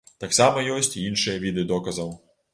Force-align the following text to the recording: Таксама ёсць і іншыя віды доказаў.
Таксама 0.23 0.63
ёсць 0.75 0.89
і 0.95 1.05
іншыя 1.11 1.37
віды 1.45 1.69
доказаў. 1.75 2.13